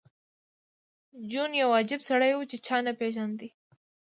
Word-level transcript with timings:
جون 1.31 1.49
یو 1.61 1.69
عجیب 1.79 2.01
سړی 2.09 2.31
و 2.35 2.41
چې 2.49 2.57
چا 2.65 2.77
نه 2.85 2.93
پېژانده 2.99 3.47